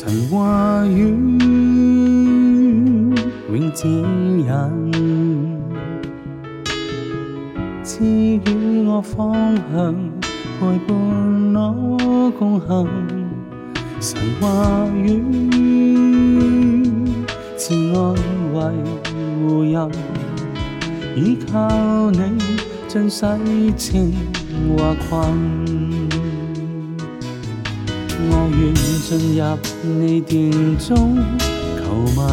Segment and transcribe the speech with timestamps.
[0.00, 1.08] 神话语
[3.50, 4.46] 永指引，
[7.82, 9.34] 赐予我方
[9.72, 9.92] 向，
[10.60, 10.94] 陪伴
[11.52, 12.86] 我共行。
[14.00, 15.20] 神话语
[17.56, 17.98] 慈爱
[18.54, 18.56] 为
[19.48, 19.90] 护佑，
[21.16, 22.38] 依靠你
[22.86, 23.26] 尽世
[23.76, 24.14] 情
[24.68, 26.07] 或困。
[28.20, 29.42] 我愿进入
[29.82, 31.16] 你殿中
[31.78, 31.82] 求
[32.16, 32.26] 问，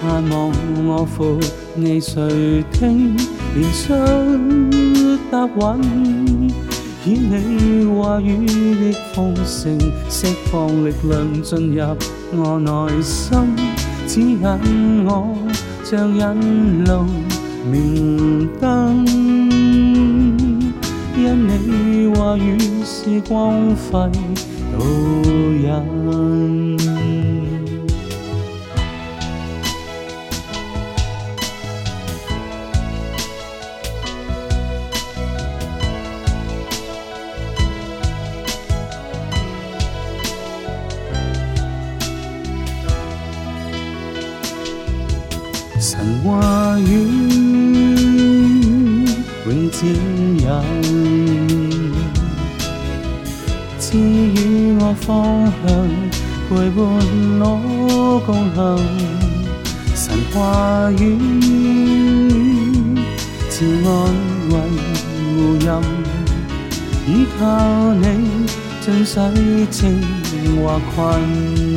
[0.00, 0.52] 盼望
[0.86, 1.38] 我服
[1.76, 3.16] 你垂听，
[3.54, 3.92] 连续
[5.30, 6.50] 答允，
[7.06, 8.44] 以你话语
[8.92, 11.96] 的丰盛，释放力量进入
[12.32, 13.38] 我内心，
[14.06, 15.36] 指引我
[15.84, 17.04] 像引路
[17.70, 19.39] 明灯。
[21.22, 24.10] 因你话语是光辉
[24.72, 24.78] 导
[25.60, 25.68] 引，
[45.78, 46.88] 神话语。
[49.46, 50.46] 永指引，
[53.90, 55.68] 赐予我方向，
[56.48, 56.78] 陪伴
[57.40, 58.58] 我共行。
[59.96, 60.38] 神话
[60.92, 61.02] 语，
[63.50, 63.88] 慈爱
[64.50, 64.54] 为
[65.34, 65.66] 护荫，
[67.08, 67.42] 依靠
[67.94, 68.06] 你
[68.80, 69.18] 尽洗
[69.72, 70.00] 情
[70.62, 71.69] 或困。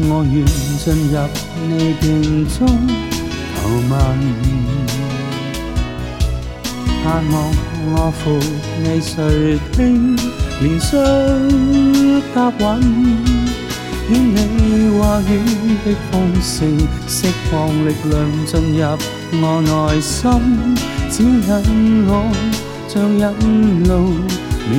[0.00, 0.46] 我愿
[0.78, 1.14] 进入
[1.66, 1.70] 你
[2.00, 2.06] 殿
[2.46, 2.56] 中
[3.54, 3.58] 求
[3.90, 3.92] 问，
[7.02, 7.34] 盼望
[7.90, 8.20] 我服
[8.82, 9.76] 你垂听，
[10.60, 10.86] 连续
[12.34, 12.62] 答允，
[14.08, 14.48] 显你
[14.96, 15.30] 话语
[15.84, 16.56] 的丰盛，
[17.08, 17.16] 释
[17.50, 17.52] 放
[17.84, 18.14] 力量
[18.46, 18.80] 进入
[19.42, 20.22] 我内心，
[21.10, 22.10] 指引我
[22.86, 23.22] 像引
[23.84, 23.92] 路
[24.70, 24.76] 明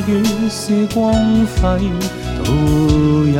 [0.00, 1.12] 越是光
[1.46, 1.78] 辉
[2.44, 3.38] 度日